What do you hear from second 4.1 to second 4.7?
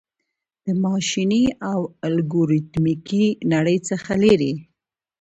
لیري